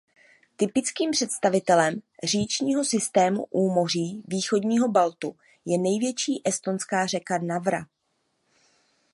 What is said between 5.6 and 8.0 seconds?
je největší estonská řeka Narva.